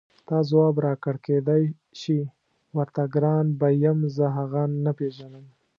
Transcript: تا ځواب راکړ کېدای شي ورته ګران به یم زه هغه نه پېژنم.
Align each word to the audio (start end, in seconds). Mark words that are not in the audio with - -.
تا 0.27 0.37
ځواب 0.49 0.75
راکړ 0.85 1.15
کېدای 1.27 1.63
شي 1.99 2.19
ورته 2.77 3.03
ګران 3.15 3.45
به 3.59 3.67
یم 3.83 3.99
زه 4.15 4.25
هغه 4.37 4.63
نه 4.83 4.91
پېژنم. 4.97 5.45